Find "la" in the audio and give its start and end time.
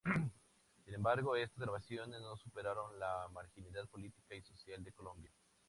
2.99-3.27